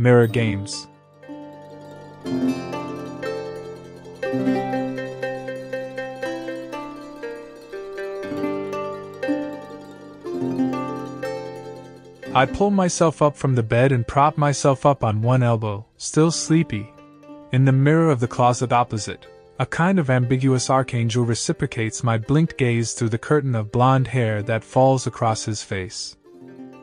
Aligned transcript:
Mirror 0.00 0.28
Games. 0.28 0.88
I 12.32 12.46
pull 12.46 12.70
myself 12.70 13.20
up 13.20 13.36
from 13.36 13.54
the 13.54 13.62
bed 13.62 13.92
and 13.92 14.08
prop 14.08 14.38
myself 14.38 14.86
up 14.86 15.04
on 15.04 15.20
one 15.20 15.42
elbow, 15.42 15.84
still 15.98 16.30
sleepy. 16.30 16.90
In 17.52 17.66
the 17.66 17.72
mirror 17.72 18.10
of 18.10 18.20
the 18.20 18.28
closet 18.28 18.72
opposite, 18.72 19.26
a 19.58 19.66
kind 19.66 19.98
of 19.98 20.08
ambiguous 20.08 20.70
archangel 20.70 21.26
reciprocates 21.26 22.02
my 22.02 22.16
blinked 22.16 22.56
gaze 22.56 22.94
through 22.94 23.10
the 23.10 23.18
curtain 23.18 23.54
of 23.54 23.70
blonde 23.70 24.06
hair 24.06 24.42
that 24.44 24.64
falls 24.64 25.06
across 25.06 25.44
his 25.44 25.62
face. 25.62 26.16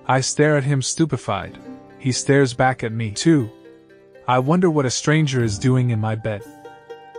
I 0.06 0.22
stare 0.22 0.56
at 0.56 0.66
him 0.66 0.84
stupefied. 0.84 1.58
He 2.00 2.12
stares 2.12 2.54
back 2.54 2.84
at 2.84 2.92
me, 2.92 3.12
too. 3.12 3.50
I 4.28 4.40
wonder 4.40 4.70
what 4.70 4.86
a 4.86 4.90
stranger 4.90 5.44
is 5.44 5.58
doing 5.58 5.90
in 5.90 6.00
my 6.00 6.16
bed. 6.16 6.44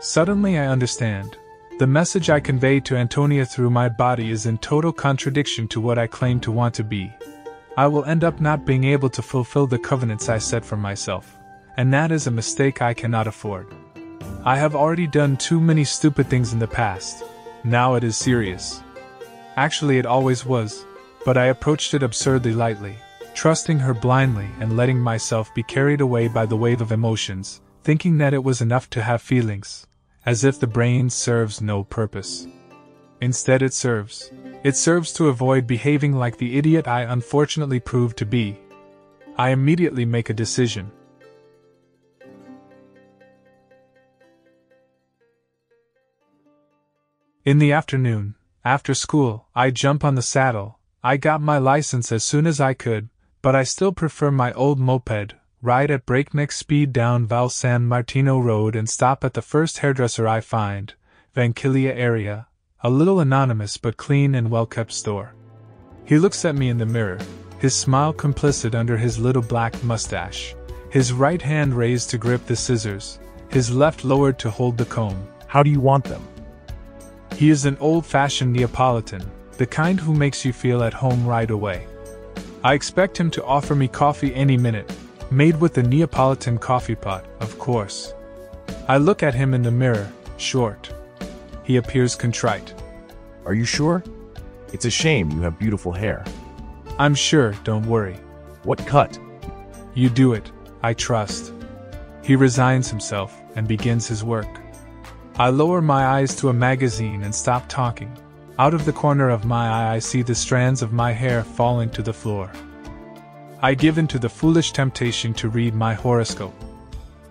Suddenly 0.01 0.59
I 0.59 0.67
understand. 0.67 1.37
The 1.79 1.87
message 1.87 2.29
I 2.29 2.41
convey 2.41 2.81
to 2.81 2.97
Antonia 2.97 3.47
through 3.47 3.71
my 3.71 3.89
body 3.89 4.31
is 4.31 4.47
in 4.47 4.59
total 4.59 4.93
contradiction 4.93 5.69
to 5.69 5.81
what 5.81 5.99
I 5.99 6.07
claim 6.07 6.41
to 6.41 6.53
want 6.53 6.75
to 6.75 6.85
be. 6.85 7.13
I 7.77 7.87
will 7.87 8.05
end 8.05 8.25
up 8.25 8.41
not 8.41 8.67
being 8.67 8.85
able 8.85 9.09
to 9.11 9.23
fulfill 9.23 9.67
the 9.67 9.79
covenants 9.79 10.29
I 10.29 10.39
set 10.39 10.65
for 10.65 10.77
myself, 10.77 11.37
and 11.77 11.95
that 11.95 12.11
is 12.11 12.27
a 12.27 12.33
mistake 12.33 12.83
I 12.83 12.95
cannot 12.95 13.29
afford. 13.29 13.73
I 14.45 14.57
have 14.57 14.75
already 14.75 15.07
done 15.07 15.37
too 15.37 15.61
many 15.61 15.85
stupid 15.85 16.29
things 16.29 16.53
in 16.53 16.59
the 16.59 16.67
past. 16.67 17.25
Now 17.65 17.95
it 17.95 18.03
is 18.03 18.17
serious. 18.17 18.83
Actually, 19.57 19.99
it 19.99 20.07
always 20.07 20.45
was, 20.45 20.85
but 21.25 21.37
I 21.37 21.47
approached 21.47 21.95
it 21.95 22.03
absurdly 22.03 22.53
lightly, 22.53 22.97
trusting 23.39 23.79
her 23.79 23.95
blindly 23.95 24.49
and 24.59 24.77
letting 24.77 24.99
myself 24.99 25.55
be 25.55 25.63
carried 25.63 26.01
away 26.01 26.27
by 26.27 26.45
the 26.45 26.57
wave 26.57 26.81
of 26.81 26.91
emotions, 26.91 27.61
thinking 27.85 28.19
that 28.19 28.35
it 28.35 28.43
was 28.43 28.61
enough 28.61 28.91
to 28.91 29.01
have 29.01 29.23
feelings, 29.23 29.87
as 30.27 30.43
if 30.43 30.59
the 30.59 30.67
brain 30.67 31.09
serves 31.09 31.63
no 31.63 31.85
purpose. 31.85 32.49
Instead, 33.21 33.63
it 33.63 33.73
serves. 33.73 34.33
It 34.65 34.75
serves 34.75 35.13
to 35.13 35.29
avoid 35.29 35.69
behaving 35.69 36.15
like 36.15 36.37
the 36.37 36.59
idiot 36.59 36.89
I 36.89 37.03
unfortunately 37.03 37.79
proved 37.79 38.17
to 38.19 38.27
be. 38.27 38.59
I 39.37 39.51
immediately 39.51 40.05
make 40.05 40.31
a 40.31 40.35
decision. 40.35 40.91
In 47.45 47.61
the 47.61 47.71
afternoon, 47.71 48.35
after 48.65 48.95
school, 48.95 49.47
I 49.55 49.71
jump 49.71 50.05
on 50.05 50.17
the 50.17 50.23
saddle. 50.23 50.81
I 51.05 51.17
got 51.17 51.41
my 51.41 51.59
license 51.59 52.11
as 52.11 52.25
soon 52.25 52.45
as 52.45 52.61
I 52.61 52.75
could, 52.75 53.09
but 53.43 53.55
I 53.55 53.63
still 53.63 53.93
prefer 53.93 54.31
my 54.31 54.53
old 54.53 54.79
moped, 54.79 55.35
ride 55.63 55.91
at 55.91 56.07
breakneck 56.07 56.53
speed 56.53 56.93
down 56.93 57.27
Val 57.27 57.49
San 57.49 57.87
Martino 57.87 58.39
Road 58.39 58.77
and 58.77 58.89
stop 58.89 59.25
at 59.25 59.35
the 59.35 59.43
first 59.43 59.79
hairdresser 59.79 60.27
I 60.27 60.41
find, 60.41 60.95
Vankilia 61.35 61.95
area, 61.95 62.47
a 62.81 62.91
little 62.91 63.21
anonymous 63.21 63.77
but 63.77 63.97
clean 63.97 64.35
and 64.35 64.51
well 64.51 64.67
kept 64.67 64.93
store. 64.93 65.35
He 66.05 66.19
looks 66.19 66.45
at 66.45 66.55
me 66.55 66.69
in 66.69 66.79
the 66.79 66.87
mirror, 66.87 67.19
his 67.59 67.75
smile 67.75 68.13
complicit 68.13 68.75
under 68.75 68.97
his 68.97 69.19
little 69.19 69.43
black 69.43 69.83
mustache, 69.83 70.55
his 70.91 71.13
right 71.13 71.43
hand 71.43 71.75
raised 71.75 72.11
to 72.11 72.19
grip 72.19 72.47
the 72.47 72.57
scissors, 72.57 73.19
his 73.49 73.71
left 73.71 74.05
lowered 74.05 74.39
to 74.39 74.51
hold 74.51 74.79
the 74.79 74.85
comb. 74.85 75.27
How 75.47 75.63
do 75.63 75.71
you 75.71 75.81
want 75.81 76.05
them? 76.05 76.23
He 77.35 77.51
is 77.51 77.65
an 77.65 77.77
old 77.79 78.07
fashioned 78.07 78.53
Neapolitan, 78.53 79.29
the 79.59 79.67
kind 79.67 79.99
who 79.99 80.15
makes 80.15 80.45
you 80.45 80.53
feel 80.53 80.83
at 80.83 80.95
home 80.95 81.27
right 81.27 81.51
away. 81.51 81.87
I 82.69 82.75
expect 82.75 83.17
him 83.17 83.31
to 83.31 83.45
offer 83.45 83.75
me 83.75 83.89
coffee 83.89 84.35
any 84.35 84.59
minute, 84.59 84.93
made 85.31 85.59
with 85.59 85.73
the 85.73 85.83
Neapolitan 85.83 86.59
coffee 86.59 86.95
pot, 86.95 87.25
of 87.41 87.59
course. 87.59 88.13
I 88.87 88.99
look 88.99 89.23
at 89.23 89.33
him 89.33 89.55
in 89.55 89.63
the 89.63 89.71
mirror, 89.71 90.13
short, 90.37 90.93
he 91.65 91.77
appears 91.77 92.15
contrite. 92.15 92.75
Are 93.47 93.55
you 93.55 93.65
sure? 93.65 94.05
It's 94.71 94.85
a 94.85 94.91
shame 94.91 95.31
you 95.31 95.41
have 95.41 95.59
beautiful 95.59 95.93
hair. 95.93 96.27
I'm 96.99 97.15
sure, 97.15 97.53
don't 97.65 97.87
worry. 97.87 98.19
What 98.65 98.87
cut? 98.87 99.19
You 99.95 100.11
do 100.11 100.35
it, 100.35 100.53
I 100.83 100.93
trust. 100.93 101.55
He 102.23 102.37
resigns 102.37 102.91
himself 102.91 103.35
and 103.57 103.67
begins 103.67 104.07
his 104.07 104.23
work. 104.23 104.61
I 105.37 105.49
lower 105.49 105.81
my 105.81 106.05
eyes 106.05 106.37
to 106.37 106.51
a 106.51 106.53
magazine 106.69 107.23
and 107.23 107.35
stop 107.35 107.67
talking. 107.71 108.15
Out 108.61 108.75
of 108.75 108.85
the 108.85 108.93
corner 108.93 109.31
of 109.31 109.45
my 109.45 109.69
eye, 109.69 109.95
I 109.95 109.99
see 110.01 110.23
the 110.23 110.35
strands 110.35 110.83
of 110.83 110.93
my 110.93 111.13
hair 111.13 111.45
falling 111.45 111.91
to 111.91 112.03
the 112.03 112.13
floor. 112.13 112.51
I 113.63 113.75
give 113.75 113.99
in 113.99 114.09
to 114.09 114.19
the 114.19 114.29
foolish 114.29 114.73
temptation 114.73 115.33
to 115.35 115.49
read 115.49 115.77
my 115.77 115.95
horoscope. 115.95 116.55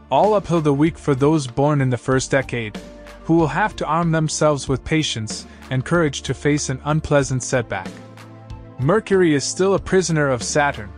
All 0.10 0.36
uphill 0.36 0.62
the 0.62 0.74
week 0.74 0.98
for 0.98 1.16
those 1.16 1.46
born 1.46 1.82
in 1.82 1.90
the 1.90 1.98
first 1.98 2.32
decade, 2.32 2.80
who 3.26 3.36
will 3.36 3.48
have 3.48 3.76
to 3.76 3.86
arm 3.86 4.14
themselves 4.14 4.70
with 4.70 4.86
patience 4.86 5.46
and 5.70 5.84
courage 5.84 6.22
to 6.22 6.34
face 6.34 6.70
an 6.70 6.80
unpleasant 6.86 7.44
setback. 7.44 7.90
Mercury 8.80 9.36
is 9.36 9.44
still 9.44 9.74
a 9.74 9.80
prisoner 9.80 10.30
of 10.30 10.42
Saturn. 10.42 10.94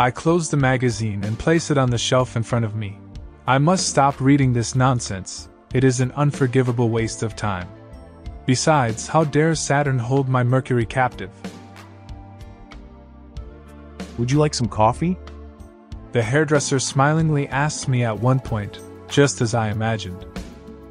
I 0.00 0.10
close 0.10 0.50
the 0.50 0.56
magazine 0.56 1.22
and 1.22 1.38
place 1.38 1.70
it 1.70 1.78
on 1.78 1.90
the 1.90 1.98
shelf 1.98 2.34
in 2.34 2.42
front 2.42 2.64
of 2.64 2.74
me. 2.74 2.98
I 3.46 3.58
must 3.58 3.88
stop 3.88 4.20
reading 4.20 4.52
this 4.52 4.74
nonsense, 4.74 5.48
it 5.72 5.84
is 5.84 6.00
an 6.00 6.10
unforgivable 6.16 6.88
waste 6.88 7.22
of 7.22 7.36
time. 7.36 7.68
Besides, 8.46 9.08
how 9.08 9.24
dare 9.24 9.54
Saturn 9.54 9.98
hold 9.98 10.28
my 10.28 10.42
Mercury 10.42 10.84
captive? 10.84 11.30
Would 14.18 14.30
you 14.30 14.38
like 14.38 14.54
some 14.54 14.68
coffee? 14.68 15.16
The 16.12 16.22
hairdresser 16.22 16.78
smilingly 16.78 17.48
asks 17.48 17.88
me 17.88 18.04
at 18.04 18.18
one 18.18 18.38
point, 18.38 18.80
just 19.08 19.40
as 19.40 19.54
I 19.54 19.70
imagined. 19.70 20.26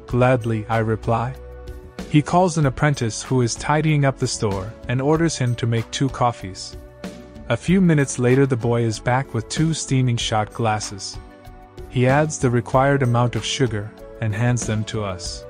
Gladly, 0.06 0.66
I 0.68 0.78
reply. 0.78 1.34
He 2.10 2.22
calls 2.22 2.58
an 2.58 2.66
apprentice 2.66 3.22
who 3.22 3.40
is 3.40 3.54
tidying 3.54 4.04
up 4.04 4.18
the 4.18 4.26
store 4.26 4.72
and 4.88 5.00
orders 5.00 5.36
him 5.36 5.54
to 5.56 5.66
make 5.66 5.90
two 5.90 6.08
coffees. 6.08 6.76
A 7.48 7.56
few 7.56 7.80
minutes 7.80 8.18
later, 8.18 8.46
the 8.46 8.56
boy 8.56 8.82
is 8.82 8.98
back 8.98 9.32
with 9.32 9.48
two 9.48 9.74
steaming 9.74 10.16
shot 10.16 10.52
glasses. 10.52 11.18
He 11.88 12.06
adds 12.06 12.38
the 12.38 12.50
required 12.50 13.02
amount 13.02 13.36
of 13.36 13.44
sugar 13.44 13.90
and 14.20 14.34
hands 14.34 14.66
them 14.66 14.84
to 14.84 15.04
us. 15.04 15.44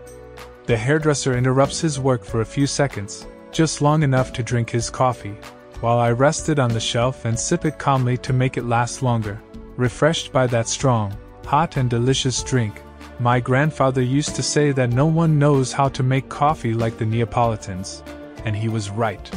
The 0.66 0.76
hairdresser 0.76 1.36
interrupts 1.36 1.80
his 1.80 2.00
work 2.00 2.24
for 2.24 2.40
a 2.40 2.46
few 2.46 2.66
seconds, 2.66 3.26
just 3.52 3.82
long 3.82 4.02
enough 4.02 4.32
to 4.34 4.42
drink 4.42 4.70
his 4.70 4.90
coffee, 4.90 5.36
while 5.80 5.98
I 5.98 6.10
rest 6.10 6.48
it 6.48 6.58
on 6.58 6.70
the 6.72 6.80
shelf 6.80 7.24
and 7.24 7.38
sip 7.38 7.64
it 7.64 7.78
calmly 7.78 8.16
to 8.18 8.32
make 8.32 8.56
it 8.56 8.64
last 8.64 9.02
longer, 9.02 9.40
refreshed 9.76 10.32
by 10.32 10.46
that 10.48 10.68
strong, 10.68 11.16
hot, 11.44 11.76
and 11.76 11.90
delicious 11.90 12.42
drink 12.42 12.80
my 13.20 13.38
grandfather 13.38 14.02
used 14.02 14.34
to 14.34 14.42
say 14.42 14.72
that 14.72 14.90
no 14.90 15.06
one 15.06 15.38
knows 15.38 15.72
how 15.72 15.88
to 15.88 16.02
make 16.02 16.28
coffee 16.28 16.74
like 16.74 16.98
the 16.98 17.06
Neapolitans, 17.06 18.02
and 18.44 18.56
he 18.56 18.68
was 18.68 18.90
right. 18.90 19.30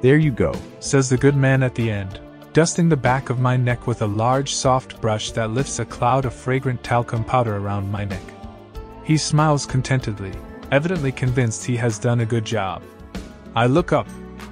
There 0.00 0.16
you 0.16 0.30
go, 0.30 0.54
says 0.78 1.08
the 1.08 1.16
good 1.16 1.36
man 1.36 1.62
at 1.62 1.74
the 1.74 1.90
end, 1.90 2.20
dusting 2.52 2.88
the 2.88 2.96
back 2.96 3.30
of 3.30 3.40
my 3.40 3.56
neck 3.56 3.86
with 3.86 4.02
a 4.02 4.06
large 4.06 4.54
soft 4.54 5.00
brush 5.00 5.32
that 5.32 5.50
lifts 5.50 5.80
a 5.80 5.84
cloud 5.84 6.24
of 6.24 6.34
fragrant 6.34 6.82
talcum 6.84 7.24
powder 7.24 7.56
around 7.56 7.90
my 7.90 8.04
neck. 8.04 8.31
He 9.04 9.16
smiles 9.16 9.66
contentedly, 9.66 10.32
evidently 10.70 11.12
convinced 11.12 11.64
he 11.64 11.76
has 11.76 11.98
done 11.98 12.20
a 12.20 12.26
good 12.26 12.44
job. 12.44 12.82
I 13.54 13.66
look 13.66 13.92
up. 13.92 14.06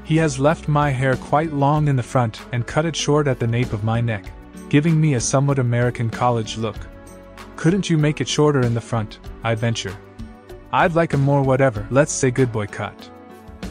He 0.04 0.16
has 0.16 0.40
left 0.40 0.66
my 0.66 0.90
hair 0.90 1.16
quite 1.16 1.52
long 1.52 1.86
in 1.86 1.94
the 1.94 2.02
front 2.02 2.42
and 2.52 2.66
cut 2.66 2.84
it 2.84 2.96
short 2.96 3.28
at 3.28 3.38
the 3.38 3.46
nape 3.46 3.72
of 3.72 3.84
my 3.84 4.00
neck, 4.00 4.32
giving 4.68 5.00
me 5.00 5.14
a 5.14 5.20
somewhat 5.20 5.60
American 5.60 6.10
college 6.10 6.58
look. 6.58 6.76
Couldn't 7.54 7.88
you 7.88 7.96
make 7.96 8.20
it 8.20 8.28
shorter 8.28 8.60
in 8.60 8.74
the 8.74 8.80
front? 8.80 9.20
I 9.44 9.54
venture. 9.54 9.96
I'd 10.72 10.94
like 10.94 11.14
a 11.14 11.18
more 11.18 11.42
whatever, 11.42 11.86
let's 11.90 12.12
say 12.12 12.30
good 12.30 12.50
boy 12.50 12.66
cut. 12.66 13.10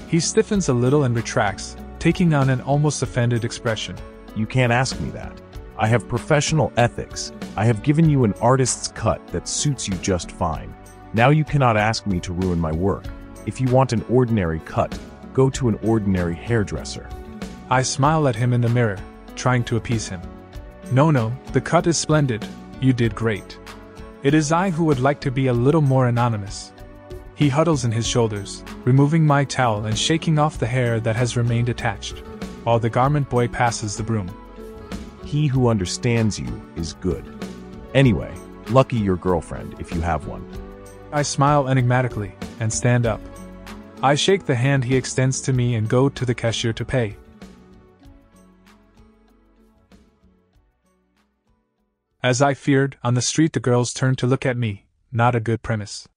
He 0.07 0.19
stiffens 0.19 0.69
a 0.69 0.73
little 0.73 1.03
and 1.03 1.15
retracts, 1.15 1.75
taking 1.99 2.33
on 2.33 2.49
an 2.49 2.61
almost 2.61 3.03
offended 3.03 3.43
expression. 3.43 3.95
You 4.35 4.45
can't 4.45 4.71
ask 4.71 4.99
me 4.99 5.09
that. 5.09 5.38
I 5.81 5.87
have 5.87 6.09
professional 6.09 6.73
ethics. 6.75 7.31
I 7.55 7.63
have 7.63 7.83
given 7.83 8.09
you 8.09 8.25
an 8.25 8.33
artist's 8.41 8.89
cut 8.89 9.25
that 9.27 9.47
suits 9.47 9.87
you 9.87 9.93
just 9.95 10.29
fine. 10.29 10.75
Now 11.13 11.29
you 11.29 11.45
cannot 11.45 11.77
ask 11.77 12.05
me 12.05 12.19
to 12.19 12.33
ruin 12.33 12.59
my 12.59 12.73
work. 12.73 13.05
If 13.45 13.61
you 13.61 13.69
want 13.69 13.93
an 13.93 14.03
ordinary 14.09 14.59
cut, 14.65 14.99
go 15.31 15.49
to 15.51 15.69
an 15.69 15.79
ordinary 15.81 16.35
hairdresser. 16.35 17.07
I 17.69 17.81
smile 17.81 18.27
at 18.27 18.35
him 18.35 18.51
in 18.51 18.59
the 18.59 18.67
mirror, 18.67 18.97
trying 19.37 19.63
to 19.65 19.77
appease 19.77 20.09
him. 20.09 20.19
No, 20.91 21.11
no, 21.11 21.31
the 21.53 21.61
cut 21.61 21.87
is 21.87 21.97
splendid. 21.97 22.45
You 22.81 22.91
did 22.91 23.15
great. 23.15 23.57
It 24.21 24.33
is 24.33 24.51
I 24.51 24.71
who 24.71 24.83
would 24.83 24.99
like 24.99 25.21
to 25.21 25.31
be 25.31 25.47
a 25.47 25.53
little 25.53 25.81
more 25.81 26.07
anonymous. 26.07 26.73
He 27.35 27.47
huddles 27.47 27.85
in 27.85 27.91
his 27.93 28.05
shoulders, 28.05 28.65
removing 28.83 29.25
my 29.25 29.45
towel 29.45 29.85
and 29.85 29.97
shaking 29.97 30.39
off 30.39 30.59
the 30.59 30.67
hair 30.67 30.99
that 30.99 31.15
has 31.15 31.37
remained 31.37 31.69
attached, 31.69 32.17
while 32.65 32.79
the 32.79 32.89
garment 32.89 33.29
boy 33.29 33.47
passes 33.47 33.95
the 33.95 34.03
broom. 34.03 34.29
He 35.29 35.45
who 35.45 35.67
understands 35.67 36.39
you 36.39 36.59
is 36.75 36.93
good. 36.93 37.23
Anyway, 37.93 38.33
lucky 38.69 38.97
your 38.97 39.15
girlfriend 39.15 39.75
if 39.79 39.93
you 39.93 40.01
have 40.01 40.25
one. 40.25 40.43
I 41.11 41.21
smile 41.21 41.67
enigmatically 41.67 42.33
and 42.59 42.73
stand 42.73 43.05
up. 43.05 43.21
I 44.01 44.15
shake 44.15 44.47
the 44.47 44.55
hand 44.55 44.83
he 44.83 44.95
extends 44.95 45.39
to 45.41 45.53
me 45.53 45.75
and 45.75 45.87
go 45.87 46.09
to 46.09 46.25
the 46.25 46.33
cashier 46.33 46.73
to 46.73 46.83
pay. 46.83 47.15
As 52.23 52.41
I 52.41 52.55
feared, 52.55 52.97
on 53.03 53.13
the 53.13 53.21
street 53.21 53.53
the 53.53 53.59
girls 53.59 53.93
turned 53.93 54.17
to 54.17 54.27
look 54.27 54.47
at 54.47 54.57
me, 54.57 54.87
not 55.11 55.35
a 55.35 55.39
good 55.39 55.61
premise. 55.61 56.07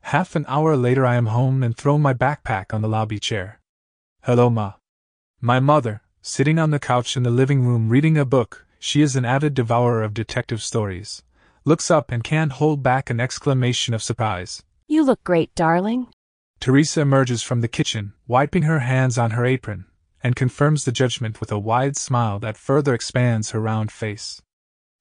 Half 0.00 0.34
an 0.34 0.44
hour 0.48 0.76
later, 0.76 1.06
I 1.06 1.14
am 1.14 1.26
home 1.26 1.62
and 1.62 1.76
throw 1.76 1.96
my 1.96 2.12
backpack 2.12 2.74
on 2.74 2.82
the 2.82 2.88
lobby 2.88 3.20
chair. 3.20 3.60
Hello, 4.24 4.50
Ma. 4.50 4.72
My 5.40 5.60
mother, 5.60 6.02
sitting 6.22 6.58
on 6.58 6.70
the 6.70 6.78
couch 6.78 7.16
in 7.16 7.22
the 7.22 7.30
living 7.30 7.64
room 7.64 7.88
reading 7.88 8.16
a 8.16 8.24
book, 8.24 8.66
she 8.78 9.02
is 9.02 9.16
an 9.16 9.24
avid 9.24 9.54
devourer 9.54 10.02
of 10.02 10.14
detective 10.14 10.62
stories, 10.62 11.22
looks 11.64 11.90
up 11.90 12.10
and 12.10 12.24
can't 12.24 12.52
hold 12.52 12.82
back 12.82 13.10
an 13.10 13.20
exclamation 13.20 13.94
of 13.94 14.02
surprise. 14.02 14.62
You 14.86 15.04
look 15.04 15.22
great, 15.24 15.54
darling. 15.54 16.08
Teresa 16.60 17.02
emerges 17.02 17.42
from 17.42 17.60
the 17.60 17.68
kitchen, 17.68 18.14
wiping 18.26 18.62
her 18.62 18.80
hands 18.80 19.18
on 19.18 19.32
her 19.32 19.44
apron, 19.44 19.86
and 20.22 20.34
confirms 20.34 20.84
the 20.84 20.92
judgment 20.92 21.40
with 21.40 21.52
a 21.52 21.58
wide 21.58 21.96
smile 21.96 22.38
that 22.40 22.56
further 22.56 22.94
expands 22.94 23.50
her 23.50 23.60
round 23.60 23.92
face. 23.92 24.42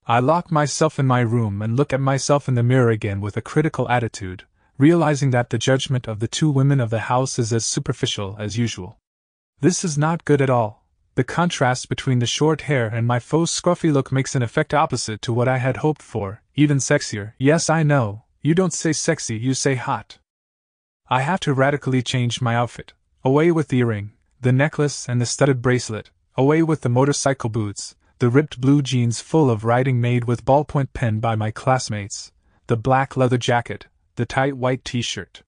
I 0.06 0.20
lock 0.20 0.52
myself 0.52 1.00
in 1.00 1.08
my 1.08 1.22
room 1.22 1.62
and 1.62 1.76
look 1.76 1.92
at 1.92 2.00
myself 2.00 2.48
in 2.48 2.56
the 2.56 2.64
mirror 2.64 2.90
again 2.90 3.22
with 3.22 3.36
a 3.36 3.42
critical 3.42 3.90
attitude, 3.90 4.46
realizing 4.78 5.32
that 5.32 5.50
the 5.50 5.58
judgment 5.58 6.08
of 6.08 6.20
the 6.20 6.28
two 6.28 6.50
women 6.50 6.80
of 6.80 6.92
the 6.92 7.02
house 7.12 7.40
is 7.40 7.52
as 7.52 7.66
superficial 7.66 8.36
as 8.40 8.58
usual. 8.58 9.00
This 9.60 9.84
is 9.84 9.98
not 9.98 10.24
good 10.24 10.42
at 10.42 10.50
all. 10.50 10.86
The 11.18 11.24
contrast 11.24 11.90
between 11.90 12.20
the 12.20 12.28
short 12.28 12.62
hair 12.70 12.86
and 12.86 13.08
my 13.08 13.18
faux 13.18 13.50
scruffy 13.50 13.92
look 13.92 14.12
makes 14.12 14.36
an 14.36 14.44
effect 14.44 14.72
opposite 14.72 15.20
to 15.24 15.34
what 15.34 15.48
I 15.48 15.58
had 15.58 15.78
hoped 15.78 16.04
for, 16.04 16.44
even 16.54 16.78
sexier. 16.78 17.34
Yes, 17.40 17.72
I 17.72 17.82
know, 17.82 18.26
you 18.44 18.54
don't 18.54 18.72
say 18.72 18.94
sexy, 18.94 19.36
you 19.36 19.56
say 19.56 19.74
hot. 19.74 20.20
I 21.10 21.22
have 21.22 21.40
to 21.40 21.56
radically 21.56 22.04
change 22.04 22.40
my 22.40 22.56
outfit. 22.56 22.94
Away 23.24 23.50
with 23.50 23.70
the 23.70 23.80
earring, 23.80 24.12
the 24.42 24.52
necklace, 24.52 25.10
and 25.10 25.20
the 25.20 25.26
studded 25.26 25.60
bracelet. 25.60 26.12
Away 26.36 26.62
with 26.62 26.82
the 26.82 26.90
motorcycle 26.90 27.50
boots, 27.50 27.96
the 28.20 28.30
ripped 28.30 28.62
blue 28.62 28.84
jeans 28.84 29.20
full 29.20 29.50
of 29.50 29.64
writing 29.64 30.00
made 30.00 30.26
with 30.26 30.46
ballpoint 30.46 30.94
pen 30.94 31.20
by 31.20 31.36
my 31.36 31.50
classmates, 31.50 32.32
the 32.68 32.78
black 32.78 33.18
leather 33.18 33.40
jacket, 33.40 33.88
the 34.18 34.28
tight 34.28 34.56
white 34.56 34.86
t 34.86 35.02
shirt. 35.02 35.42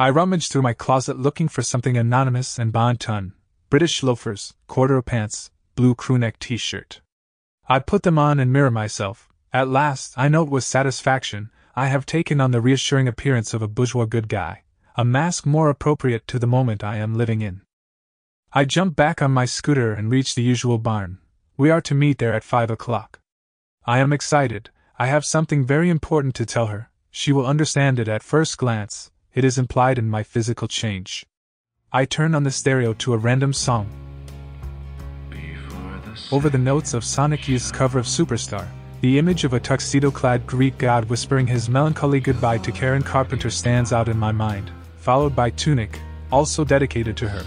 I 0.00 0.10
rummaged 0.10 0.50
through 0.50 0.62
my 0.62 0.72
closet 0.72 1.16
looking 1.16 1.46
for 1.46 1.62
something 1.62 1.96
anonymous 1.96 2.58
and 2.58 2.72
bon 2.72 2.96
ton 2.96 3.34
British 3.68 4.04
loafers, 4.04 4.54
corduroy 4.68 5.02
pants, 5.02 5.50
blue 5.74 5.96
crewneck 5.96 6.38
t 6.38 6.56
shirt. 6.56 7.00
I 7.68 7.80
put 7.80 8.04
them 8.04 8.16
on 8.16 8.38
and 8.38 8.52
mirror 8.52 8.70
myself. 8.70 9.28
At 9.52 9.68
last, 9.68 10.14
I 10.16 10.28
note 10.28 10.48
with 10.48 10.62
satisfaction, 10.62 11.50
I 11.74 11.86
have 11.86 12.06
taken 12.06 12.40
on 12.40 12.52
the 12.52 12.60
reassuring 12.60 13.08
appearance 13.08 13.52
of 13.54 13.62
a 13.62 13.68
bourgeois 13.68 14.04
good 14.04 14.28
guy, 14.28 14.62
a 14.94 15.04
mask 15.04 15.46
more 15.46 15.68
appropriate 15.68 16.28
to 16.28 16.38
the 16.38 16.46
moment 16.46 16.84
I 16.84 16.98
am 16.98 17.16
living 17.16 17.40
in. 17.40 17.62
I 18.52 18.66
jump 18.66 18.94
back 18.94 19.20
on 19.20 19.32
my 19.32 19.46
scooter 19.46 19.92
and 19.92 20.12
reach 20.12 20.36
the 20.36 20.44
usual 20.44 20.78
barn. 20.78 21.18
We 21.56 21.70
are 21.70 21.80
to 21.82 21.94
meet 21.94 22.18
there 22.18 22.34
at 22.34 22.44
five 22.44 22.70
o'clock. 22.70 23.18
I 23.84 23.98
am 23.98 24.12
excited. 24.12 24.70
I 24.96 25.06
have 25.06 25.24
something 25.24 25.66
very 25.66 25.90
important 25.90 26.36
to 26.36 26.46
tell 26.46 26.66
her, 26.66 26.88
she 27.10 27.32
will 27.32 27.46
understand 27.46 27.98
it 27.98 28.06
at 28.06 28.22
first 28.22 28.58
glance, 28.58 29.10
it 29.34 29.44
is 29.44 29.58
implied 29.58 29.98
in 29.98 30.08
my 30.08 30.22
physical 30.22 30.68
change. 30.68 31.26
I 31.96 32.04
turn 32.04 32.34
on 32.34 32.42
the 32.42 32.50
stereo 32.50 32.92
to 32.92 33.14
a 33.14 33.16
random 33.16 33.54
song. 33.54 33.88
Over 36.30 36.50
the 36.50 36.58
notes 36.58 36.92
of 36.92 37.02
Sonic 37.02 37.48
Youth's 37.48 37.72
cover 37.72 37.98
of 37.98 38.04
Superstar, 38.04 38.68
the 39.00 39.18
image 39.18 39.44
of 39.44 39.54
a 39.54 39.60
tuxedo 39.60 40.10
clad 40.10 40.46
Greek 40.46 40.76
god 40.76 41.06
whispering 41.06 41.46
his 41.46 41.70
melancholy 41.70 42.20
goodbye 42.20 42.58
to 42.58 42.70
Karen 42.70 43.02
Carpenter 43.02 43.48
stands 43.48 43.94
out 43.94 44.10
in 44.10 44.18
my 44.18 44.30
mind, 44.30 44.70
followed 44.98 45.34
by 45.34 45.48
Tunic, 45.48 45.98
also 46.30 46.64
dedicated 46.64 47.16
to 47.16 47.30
her. 47.30 47.46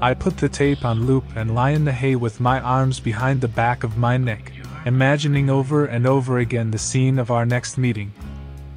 I 0.00 0.14
put 0.14 0.36
the 0.36 0.48
tape 0.48 0.84
on 0.84 1.04
loop 1.04 1.24
and 1.34 1.52
lie 1.52 1.70
in 1.70 1.84
the 1.84 1.90
hay 1.90 2.14
with 2.14 2.38
my 2.38 2.60
arms 2.60 3.00
behind 3.00 3.40
the 3.40 3.48
back 3.48 3.82
of 3.82 3.98
my 3.98 4.16
neck, 4.16 4.52
imagining 4.86 5.50
over 5.50 5.86
and 5.86 6.06
over 6.06 6.38
again 6.38 6.70
the 6.70 6.78
scene 6.78 7.18
of 7.18 7.32
our 7.32 7.44
next 7.44 7.76
meeting, 7.76 8.12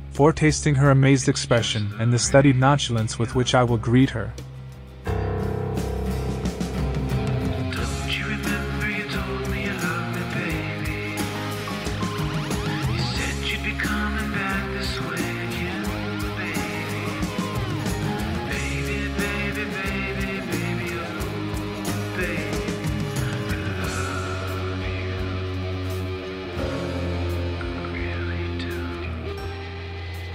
foretasting 0.10 0.74
her 0.74 0.90
amazed 0.90 1.30
expression 1.30 1.94
and 2.00 2.12
the 2.12 2.18
studied 2.18 2.56
nonchalance 2.56 3.20
with 3.20 3.36
which 3.36 3.54
I 3.54 3.64
will 3.64 3.78
greet 3.78 4.10
her. 4.10 4.34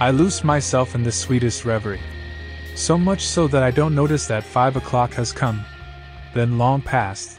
I 0.01 0.09
lose 0.09 0.43
myself 0.43 0.95
in 0.95 1.03
the 1.03 1.11
sweetest 1.11 1.63
reverie. 1.63 2.01
So 2.73 2.97
much 2.97 3.27
so 3.27 3.47
that 3.49 3.61
I 3.61 3.69
don't 3.69 3.93
notice 3.93 4.25
that 4.25 4.43
five 4.43 4.75
o'clock 4.75 5.13
has 5.13 5.31
come, 5.31 5.63
then 6.33 6.57
long 6.57 6.81
past, 6.81 7.37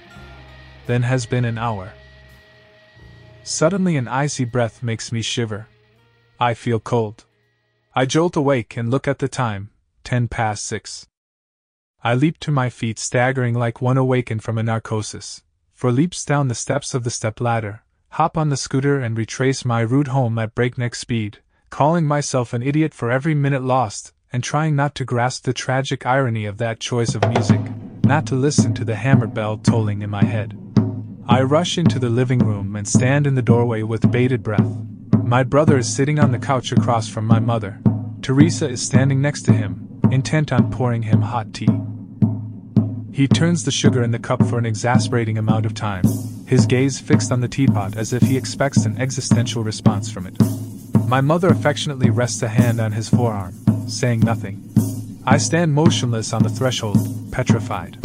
then 0.87 1.03
has 1.03 1.27
been 1.27 1.45
an 1.45 1.59
hour. 1.59 1.93
Suddenly, 3.43 3.97
an 3.97 4.07
icy 4.07 4.45
breath 4.45 4.81
makes 4.81 5.11
me 5.11 5.23
shiver. 5.23 5.67
I 6.39 6.55
feel 6.55 6.79
cold. 6.79 7.25
I 7.97 8.07
jolt 8.07 8.37
awake 8.37 8.77
and 8.77 8.93
look 8.93 9.09
at 9.09 9.19
the 9.19 9.27
time 9.27 9.71
ten 10.05 10.29
past 10.29 10.65
six. 10.65 11.09
I 12.05 12.15
leap 12.15 12.39
to 12.39 12.53
my 12.53 12.71
feet, 12.71 13.01
staggering 13.01 13.55
like 13.55 13.83
one 13.83 13.99
awakened 13.99 14.45
from 14.45 14.57
a 14.57 14.63
narcosis, 14.63 15.43
for 15.73 15.91
leaps 15.91 16.25
down 16.25 16.47
the 16.47 16.55
steps 16.55 16.95
of 16.95 17.03
the 17.03 17.11
step 17.11 17.41
ladder, 17.41 17.83
hop 18.11 18.39
on 18.39 18.51
the 18.51 18.57
scooter, 18.57 19.01
and 19.01 19.19
retrace 19.19 19.65
my 19.65 19.81
route 19.81 20.15
home 20.15 20.39
at 20.39 20.55
breakneck 20.55 20.95
speed, 20.95 21.41
calling 21.73 22.05
myself 22.05 22.53
an 22.53 22.63
idiot 22.63 22.93
for 22.93 23.11
every 23.11 23.35
minute 23.35 23.63
lost, 23.63 24.13
and 24.31 24.45
trying 24.45 24.77
not 24.77 24.95
to 24.95 25.07
grasp 25.07 25.45
the 25.45 25.55
tragic 25.55 26.05
irony 26.05 26.45
of 26.45 26.59
that 26.59 26.79
choice 26.79 27.15
of 27.15 27.27
music, 27.31 27.59
not 28.05 28.27
to 28.27 28.35
listen 28.35 28.75
to 28.75 28.85
the 28.85 28.95
hammer 28.95 29.27
bell 29.27 29.57
tolling 29.57 30.03
in 30.03 30.11
my 30.11 30.23
head. 30.23 30.55
I 31.27 31.41
rush 31.41 31.79
into 31.79 31.99
the 31.99 32.11
living 32.11 32.41
room 32.41 32.77
and 32.77 32.87
stand 32.87 33.27
in 33.27 33.37
the 33.37 33.41
doorway 33.41 33.83
with 33.85 34.13
bated 34.13 34.43
breath. 34.43 34.71
My 35.25 35.43
brother 35.43 35.79
is 35.79 35.91
sitting 35.91 36.19
on 36.19 36.31
the 36.31 36.39
couch 36.39 36.73
across 36.73 37.09
from 37.09 37.27
my 37.27 37.41
mother. 37.41 37.81
Teresa 38.21 38.69
is 38.69 38.83
standing 38.83 39.23
next 39.23 39.47
to 39.47 39.55
him, 39.55 39.99
intent 40.11 40.53
on 40.53 40.71
pouring 40.71 41.05
him 41.05 41.23
hot 41.23 41.55
tea. 41.55 41.69
He 43.13 43.27
turns 43.27 43.65
the 43.65 43.71
sugar 43.71 44.03
in 44.03 44.11
the 44.11 44.19
cup 44.19 44.45
for 44.47 44.59
an 44.59 44.67
exasperating 44.67 45.39
amount 45.39 45.65
of 45.65 45.73
time, 45.73 46.05
his 46.47 46.67
gaze 46.67 47.01
fixed 47.01 47.33
on 47.33 47.41
the 47.41 47.49
teapot 47.49 47.97
as 47.97 48.13
if 48.13 48.21
he 48.21 48.37
expects 48.37 48.85
an 48.85 49.01
existential 49.01 49.65
response 49.65 50.11
from 50.11 50.27
it. 50.27 50.37
My 51.13 51.21
mother 51.21 51.49
affectionately 51.49 52.09
rests 52.09 52.41
a 52.41 52.49
hand 52.49 52.81
on 52.81 52.93
his 52.93 53.11
forearm, 53.11 53.53
saying 53.87 54.21
nothing. 54.21 54.67
I 55.27 55.37
stand 55.37 55.75
motionless 55.75 56.33
on 56.33 56.43
the 56.43 56.49
threshold, 56.49 56.97
petrified. 57.31 57.99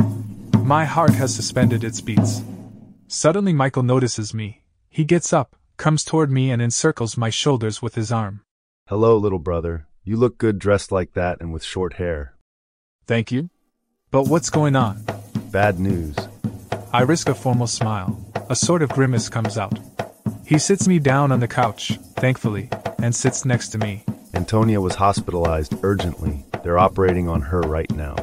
My 0.66 0.84
heart 0.84 1.12
has 1.12 1.34
suspended 1.34 1.86
its 1.86 2.02
beats. 2.02 2.42
Suddenly, 3.08 3.54
Michael 3.54 3.84
notices 3.84 4.34
me. 4.34 4.64
He 4.90 5.06
gets 5.06 5.32
up, 5.32 5.56
comes 5.78 6.04
toward 6.04 6.30
me, 6.30 6.52
and 6.52 6.62
encircles 6.62 7.16
my 7.16 7.30
shoulders 7.30 7.82
with 7.82 7.96
his 7.96 8.12
arm. 8.12 8.42
Hello, 8.90 9.16
little 9.16 9.40
brother. 9.40 9.88
You 10.04 10.18
look 10.18 10.38
good 10.38 10.60
dressed 10.60 10.92
like 10.92 11.14
that 11.14 11.40
and 11.40 11.54
with 11.54 11.64
short 11.64 11.94
hair. 11.94 12.36
Thank 13.06 13.32
you. 13.32 13.50
But 14.12 14.28
what's 14.28 14.50
going 14.50 14.76
on? 14.76 15.06
Bad 15.50 15.80
news. 15.80 16.18
I 16.92 17.04
risk 17.04 17.30
a 17.30 17.36
formal 17.36 17.68
smile. 17.68 18.20
A 18.50 18.56
sort 18.58 18.82
of 18.82 18.90
grimace 18.90 19.30
comes 19.30 19.58
out. 19.58 19.80
He 20.46 20.60
sits 20.60 20.90
me 20.90 21.00
down 21.00 21.32
on 21.32 21.40
the 21.40 21.48
couch, 21.48 21.98
thankfully, 22.18 22.70
and 23.02 23.16
sits 23.16 23.46
next 23.46 23.70
to 23.70 23.78
me. 23.78 24.04
Antonia 24.34 24.82
was 24.82 24.96
hospitalized 24.96 25.76
urgently. 25.84 26.46
They're 26.64 26.80
operating 26.80 27.28
on 27.28 27.42
her 27.42 27.62
right 27.62 27.92
now. 27.92 28.16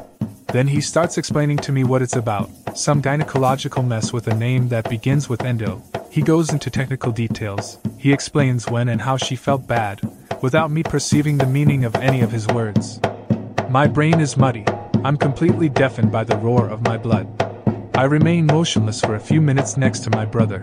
Then 0.49 0.69
he 0.69 0.81
starts 0.81 1.19
explaining 1.19 1.57
to 1.59 1.73
me 1.73 1.83
what 1.83 2.03
it's 2.03 2.17
about 2.17 2.51
some 2.77 3.03
gynecological 3.03 3.87
mess 3.87 4.13
with 4.13 4.27
a 4.27 4.35
name 4.35 4.69
that 4.69 4.91
begins 4.91 5.29
with 5.29 5.45
endo. 5.45 5.83
He 6.11 6.23
goes 6.23 6.53
into 6.53 6.71
technical 6.71 7.13
details. 7.13 7.79
He 7.99 8.13
explains 8.13 8.69
when 8.69 8.89
and 8.89 9.01
how 9.01 9.17
she 9.17 9.37
felt 9.37 9.67
bad, 9.67 10.01
without 10.43 10.71
me 10.71 10.83
perceiving 10.83 11.39
the 11.39 11.47
meaning 11.47 11.85
of 11.85 11.95
any 11.97 12.21
of 12.21 12.33
his 12.33 12.47
words. 12.49 13.01
My 13.69 13.87
brain 13.87 14.21
is 14.21 14.37
muddy. 14.37 14.65
I'm 15.05 15.17
completely 15.17 15.69
deafened 15.69 16.13
by 16.13 16.25
the 16.25 16.37
roar 16.37 16.69
of 16.69 16.83
my 16.83 16.97
blood. 16.97 17.29
I 17.95 18.05
remain 18.05 18.47
motionless 18.47 19.01
for 19.01 19.15
a 19.15 19.21
few 19.21 19.41
minutes 19.41 19.77
next 19.77 20.01
to 20.01 20.11
my 20.11 20.25
brother, 20.25 20.61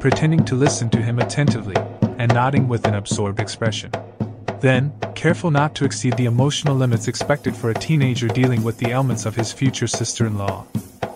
pretending 0.00 0.44
to 0.44 0.54
listen 0.54 0.90
to 0.90 1.02
him 1.02 1.18
attentively, 1.18 1.76
and 2.18 2.32
nodding 2.32 2.68
with 2.68 2.86
an 2.86 2.94
absorbed 2.94 3.40
expression. 3.40 3.90
Then, 4.60 4.92
careful 5.14 5.50
not 5.50 5.74
to 5.76 5.84
exceed 5.84 6.16
the 6.16 6.24
emotional 6.24 6.74
limits 6.74 7.08
expected 7.08 7.54
for 7.54 7.70
a 7.70 7.74
teenager 7.74 8.28
dealing 8.28 8.62
with 8.62 8.78
the 8.78 8.90
ailments 8.90 9.26
of 9.26 9.36
his 9.36 9.52
future 9.52 9.86
sister 9.86 10.26
in 10.26 10.38
law, 10.38 10.66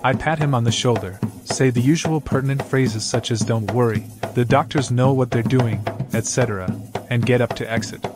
I 0.04 0.12
pat 0.12 0.38
him 0.38 0.54
on 0.54 0.64
the 0.64 0.70
shoulder, 0.70 1.18
say 1.44 1.70
the 1.70 1.80
usual 1.80 2.20
pertinent 2.20 2.62
phrases 2.64 3.04
such 3.04 3.30
as 3.30 3.40
don't 3.40 3.72
worry, 3.72 4.04
the 4.34 4.44
doctors 4.44 4.90
know 4.90 5.12
what 5.12 5.30
they're 5.30 5.42
doing, 5.42 5.84
etc., 6.12 6.72
and 7.10 7.26
get 7.26 7.40
up 7.40 7.56
to 7.56 7.70
exit. 7.70 8.06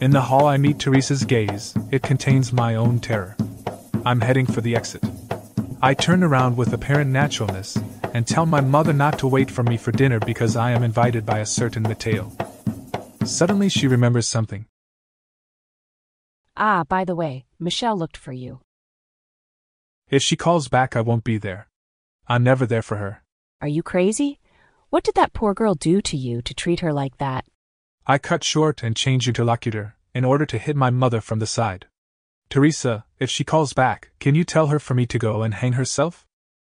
In 0.00 0.10
the 0.10 0.20
hall, 0.20 0.46
I 0.46 0.58
meet 0.58 0.78
Teresa's 0.78 1.24
gaze, 1.24 1.74
it 1.90 2.02
contains 2.02 2.52
my 2.52 2.74
own 2.74 2.98
terror. 2.98 3.36
I'm 4.04 4.20
heading 4.20 4.46
for 4.46 4.60
the 4.60 4.76
exit. 4.76 5.02
I 5.80 5.94
turn 5.94 6.22
around 6.22 6.56
with 6.56 6.72
apparent 6.72 7.10
naturalness, 7.10 7.78
and 8.14 8.26
tell 8.26 8.46
my 8.46 8.60
mother 8.60 8.92
not 8.92 9.18
to 9.18 9.26
wait 9.26 9.50
for 9.50 9.64
me 9.64 9.76
for 9.76 9.92
dinner 9.92 10.20
because 10.20 10.56
I 10.56 10.70
am 10.70 10.82
invited 10.82 11.26
by 11.26 11.40
a 11.40 11.46
certain 11.46 11.82
Mateo. 11.82 12.32
Suddenly 13.24 13.68
she 13.68 13.88
remembers 13.88 14.28
something. 14.28 14.66
Ah, 16.56 16.84
by 16.84 17.04
the 17.04 17.16
way, 17.16 17.44
Michelle 17.58 17.98
looked 17.98 18.16
for 18.16 18.32
you. 18.32 18.60
If 20.08 20.22
she 20.22 20.36
calls 20.36 20.68
back, 20.68 20.94
I 20.94 21.00
won't 21.00 21.24
be 21.24 21.38
there. 21.38 21.68
I'm 22.28 22.44
never 22.44 22.64
there 22.66 22.82
for 22.82 22.96
her. 22.96 23.22
Are 23.60 23.68
you 23.68 23.82
crazy? 23.82 24.38
What 24.90 25.02
did 25.02 25.16
that 25.16 25.32
poor 25.32 25.52
girl 25.52 25.74
do 25.74 26.00
to 26.02 26.16
you 26.16 26.40
to 26.42 26.54
treat 26.54 26.80
her 26.80 26.92
like 26.92 27.18
that? 27.18 27.44
I 28.06 28.18
cut 28.18 28.44
short 28.44 28.82
and 28.84 28.94
change 28.94 29.26
interlocutor 29.26 29.96
in 30.14 30.24
order 30.24 30.46
to 30.46 30.58
hit 30.58 30.76
my 30.76 30.90
mother 30.90 31.20
from 31.20 31.40
the 31.40 31.46
side. 31.46 31.86
Teresa, 32.48 33.04
if 33.18 33.28
she 33.28 33.42
calls 33.42 33.72
back, 33.72 34.10
can 34.20 34.36
you 34.36 34.44
tell 34.44 34.68
her 34.68 34.78
for 34.78 34.94
me 34.94 35.06
to 35.06 35.18
go 35.18 35.42
and 35.42 35.54
hang 35.54 35.72
herself? 35.72 36.24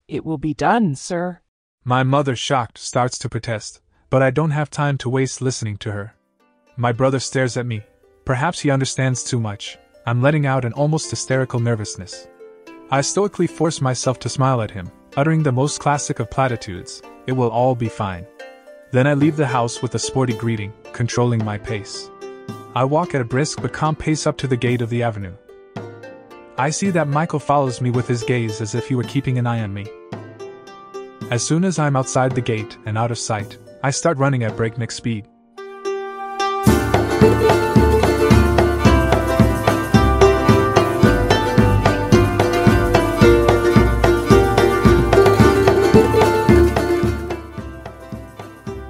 It 0.07 0.25
will 0.25 0.37
be 0.37 0.53
done, 0.53 0.95
sir. 0.95 1.41
My 1.83 2.03
mother, 2.03 2.33
shocked, 2.33 2.77
starts 2.77 3.17
to 3.19 3.29
protest, 3.29 3.81
but 4.09 4.23
I 4.23 4.31
don't 4.31 4.51
have 4.51 4.69
time 4.69 4.97
to 4.99 5.09
waste 5.09 5.41
listening 5.41 5.75
to 5.77 5.91
her. 5.91 6.15
My 6.77 6.93
brother 6.93 7.19
stares 7.19 7.57
at 7.57 7.65
me. 7.65 7.81
Perhaps 8.23 8.61
he 8.61 8.69
understands 8.69 9.21
too 9.21 9.39
much. 9.39 9.77
I'm 10.05 10.21
letting 10.21 10.45
out 10.45 10.63
an 10.63 10.71
almost 10.73 11.09
hysterical 11.09 11.59
nervousness. 11.59 12.29
I 12.89 13.01
stoically 13.01 13.47
force 13.47 13.81
myself 13.81 14.17
to 14.19 14.29
smile 14.29 14.61
at 14.61 14.71
him, 14.71 14.89
uttering 15.17 15.43
the 15.43 15.51
most 15.51 15.81
classic 15.81 16.19
of 16.19 16.31
platitudes 16.31 17.01
it 17.25 17.33
will 17.33 17.49
all 17.49 17.75
be 17.75 17.89
fine. 17.89 18.25
Then 18.93 19.07
I 19.07 19.13
leave 19.13 19.35
the 19.35 19.47
house 19.47 19.81
with 19.81 19.95
a 19.95 19.99
sporty 19.99 20.33
greeting, 20.33 20.71
controlling 20.93 21.43
my 21.43 21.57
pace. 21.57 22.09
I 22.75 22.85
walk 22.85 23.13
at 23.13 23.19
a 23.19 23.25
brisk 23.25 23.61
but 23.61 23.73
calm 23.73 23.97
pace 23.97 24.25
up 24.25 24.37
to 24.37 24.47
the 24.47 24.55
gate 24.55 24.81
of 24.81 24.89
the 24.89 25.03
avenue. 25.03 25.35
I 26.57 26.69
see 26.69 26.91
that 26.91 27.09
Michael 27.09 27.39
follows 27.39 27.81
me 27.81 27.91
with 27.91 28.07
his 28.07 28.23
gaze 28.23 28.61
as 28.61 28.73
if 28.73 28.87
he 28.87 28.95
were 28.95 29.03
keeping 29.03 29.37
an 29.37 29.45
eye 29.45 29.61
on 29.61 29.73
me. 29.73 29.85
As 31.29 31.45
soon 31.45 31.65
as 31.65 31.77
I'm 31.77 31.97
outside 31.97 32.31
the 32.31 32.41
gate 32.41 32.77
and 32.85 32.97
out 32.97 33.11
of 33.11 33.17
sight, 33.17 33.57
I 33.83 33.91
start 33.91 34.17
running 34.17 34.43
at 34.43 34.55
breakneck 34.55 34.91
speed. 34.91 35.27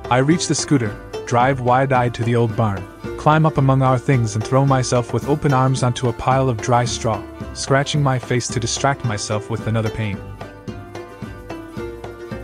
I 0.10 0.20
reach 0.20 0.48
the 0.48 0.54
scooter, 0.54 0.96
drive 1.26 1.62
wide 1.62 1.92
eyed 1.92 2.14
to 2.14 2.24
the 2.24 2.36
old 2.36 2.56
barn, 2.56 2.84
climb 3.18 3.48
up 3.48 3.58
among 3.58 3.82
our 3.82 3.98
things, 3.98 4.36
and 4.36 4.44
throw 4.46 4.64
myself 4.64 5.12
with 5.12 5.28
open 5.28 5.54
arms 5.54 5.82
onto 5.82 6.08
a 6.08 6.14
pile 6.14 6.50
of 6.50 6.62
dry 6.62 6.86
straw, 6.86 7.20
scratching 7.56 8.04
my 8.04 8.20
face 8.20 8.48
to 8.50 8.60
distract 8.60 9.04
myself 9.06 9.50
with 9.50 9.66
another 9.66 9.90
pain. 9.90 10.20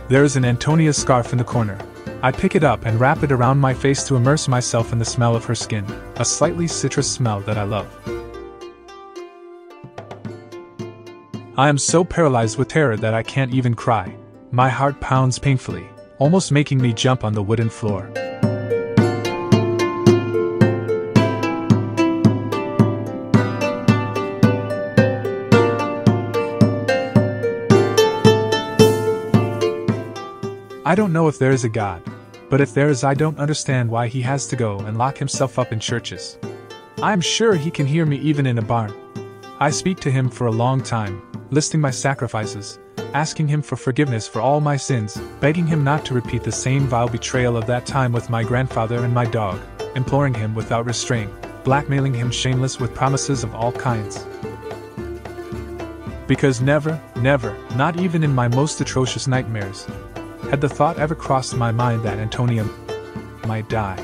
There 0.06 0.22
is 0.22 0.36
an 0.36 0.44
Antonia 0.44 0.92
scarf 0.92 1.32
in 1.32 1.38
the 1.38 1.44
corner. 1.44 1.78
I 2.22 2.30
pick 2.30 2.54
it 2.54 2.62
up 2.62 2.84
and 2.84 3.00
wrap 3.00 3.22
it 3.22 3.32
around 3.32 3.58
my 3.58 3.72
face 3.72 4.04
to 4.04 4.16
immerse 4.16 4.48
myself 4.48 4.92
in 4.92 4.98
the 4.98 5.04
smell 5.04 5.34
of 5.34 5.46
her 5.46 5.54
skin, 5.54 5.86
a 6.16 6.24
slightly 6.26 6.66
citrus 6.66 7.10
smell 7.10 7.40
that 7.40 7.56
I 7.56 7.62
love. 7.62 7.88
I 11.56 11.70
am 11.70 11.78
so 11.78 12.04
paralyzed 12.04 12.58
with 12.58 12.68
terror 12.68 12.98
that 12.98 13.14
I 13.14 13.22
can't 13.22 13.54
even 13.54 13.72
cry. 13.72 14.14
My 14.50 14.68
heart 14.68 15.00
pounds 15.00 15.38
painfully, 15.38 15.88
almost 16.18 16.52
making 16.52 16.82
me 16.82 16.92
jump 16.92 17.24
on 17.24 17.32
the 17.32 17.42
wooden 17.42 17.70
floor. 17.70 18.10
I 30.94 30.96
don't 30.96 31.12
know 31.12 31.26
if 31.26 31.40
there 31.40 31.50
is 31.50 31.64
a 31.64 31.68
God, 31.68 32.04
but 32.48 32.60
if 32.60 32.72
there 32.72 32.88
is, 32.88 33.02
I 33.02 33.14
don't 33.14 33.40
understand 33.40 33.90
why 33.90 34.06
he 34.06 34.22
has 34.22 34.46
to 34.46 34.54
go 34.54 34.78
and 34.78 34.96
lock 34.96 35.18
himself 35.18 35.58
up 35.58 35.72
in 35.72 35.80
churches. 35.80 36.38
I 37.02 37.12
am 37.12 37.20
sure 37.20 37.56
he 37.56 37.68
can 37.68 37.84
hear 37.84 38.06
me 38.06 38.16
even 38.18 38.46
in 38.46 38.58
a 38.58 38.62
barn. 38.62 38.94
I 39.58 39.70
speak 39.70 39.98
to 40.02 40.10
him 40.12 40.30
for 40.30 40.46
a 40.46 40.52
long 40.52 40.80
time, 40.80 41.20
listing 41.50 41.80
my 41.80 41.90
sacrifices, 41.90 42.78
asking 43.12 43.48
him 43.48 43.60
for 43.60 43.74
forgiveness 43.74 44.28
for 44.28 44.40
all 44.40 44.60
my 44.60 44.76
sins, 44.76 45.20
begging 45.40 45.66
him 45.66 45.82
not 45.82 46.04
to 46.04 46.14
repeat 46.14 46.44
the 46.44 46.52
same 46.52 46.82
vile 46.86 47.08
betrayal 47.08 47.56
of 47.56 47.66
that 47.66 47.86
time 47.86 48.12
with 48.12 48.30
my 48.30 48.44
grandfather 48.44 49.04
and 49.04 49.12
my 49.12 49.24
dog, 49.24 49.60
imploring 49.96 50.34
him 50.34 50.54
without 50.54 50.86
restraint, 50.86 51.28
blackmailing 51.64 52.14
him 52.14 52.30
shameless 52.30 52.78
with 52.78 52.94
promises 52.94 53.42
of 53.42 53.52
all 53.52 53.72
kinds. 53.72 54.24
Because 56.28 56.60
never, 56.60 57.02
never, 57.16 57.58
not 57.74 57.98
even 57.98 58.22
in 58.22 58.32
my 58.32 58.46
most 58.46 58.80
atrocious 58.80 59.26
nightmares, 59.26 59.88
had 60.54 60.60
the 60.60 60.68
thought 60.68 61.00
ever 61.00 61.16
crossed 61.16 61.56
my 61.56 61.72
mind 61.72 62.04
that 62.04 62.16
Antonia 62.16 62.64
might 63.44 63.68
die. 63.68 63.98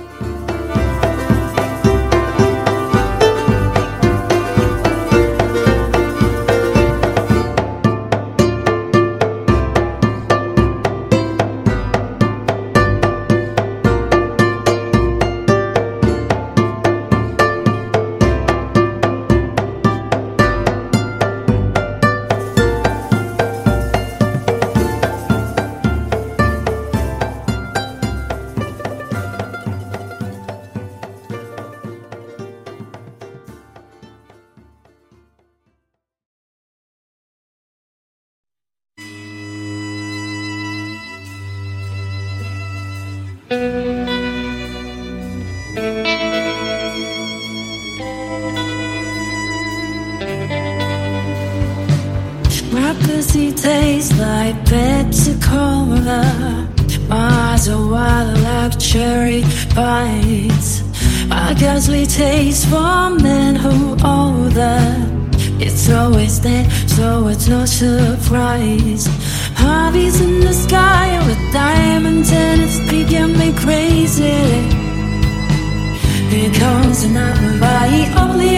My 52.71 52.95
pussy 53.01 53.53
tastes 53.53 54.13
like 54.19 54.55
Pepsi 54.67 55.41
Cola. 55.43 56.69
My 57.09 57.53
eyes 57.53 57.69
are 57.71 57.91
wild 57.91 58.39
like 58.41 58.79
cherry 58.79 59.43
bites. 59.75 60.83
I 61.31 61.55
guess 61.59 61.89
we 61.89 62.05
taste 62.05 62.67
from 62.67 63.23
men 63.23 63.57
who 63.57 63.97
older. 64.05 65.07
It's 65.59 65.89
always 65.89 66.39
there, 66.41 66.69
so 66.87 67.29
it's 67.29 67.49
no 67.49 67.65
surprise. 67.65 69.09
Harvey's 69.55 70.21
in 70.21 70.41
the 70.41 70.53
sky 70.53 71.19
with 71.27 71.41
diamonds 71.53 72.31
and 72.31 72.61
it's 72.61 72.79
making 72.93 73.39
me 73.39 73.55
crazy. 73.55 74.91
Here 76.31 76.53
comes 76.53 77.05
another 77.05 77.59
body. 77.59 78.07
All 78.17 78.39
he 78.39 78.57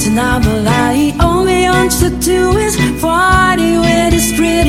It's 0.00 0.08
another 0.08 0.62
lie. 0.62 1.14
All 1.20 1.44
we 1.44 1.68
want 1.68 1.92
to 2.00 2.08
do 2.08 2.56
is 2.56 2.74
party 3.02 3.76
with 3.76 4.14
the 4.14 4.18
street. 4.18 4.59